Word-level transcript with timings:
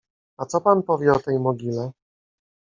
—A 0.41 0.45
co 0.45 0.61
pan 0.61 0.83
powie 0.83 1.13
o 1.13 1.19
tej 1.19 1.39
mogile? 1.39 1.91